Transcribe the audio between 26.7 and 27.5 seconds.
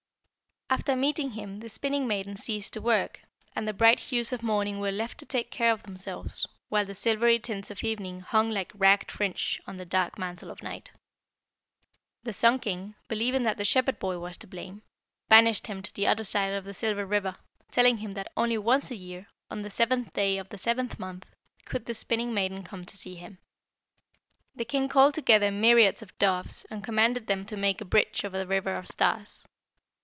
and commanded them